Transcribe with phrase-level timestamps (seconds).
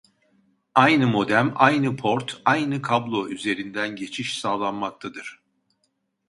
[0.75, 5.39] Aynı modem, aynı port, aynı kablo üzerinden geçiş sağlanmaktadır